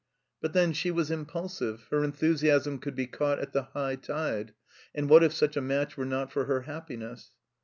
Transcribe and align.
But 0.41 0.53
then 0.53 0.73
she 0.73 0.89
was 0.89 1.11
impulsive, 1.11 1.85
her 1.91 2.03
enthusiasm 2.03 2.79
could 2.79 2.95
be 2.95 3.05
caught 3.05 3.37
at 3.37 3.53
the 3.53 3.61
high 3.65 3.97
tide, 3.97 4.55
and 4.95 5.07
what 5.07 5.23
if 5.23 5.31
such 5.31 5.55
a 5.55 5.61
match 5.61 5.95
were 5.95 6.05
not 6.05 6.31
for 6.31 6.45
her 6.45 6.61
happiness 6.61 7.29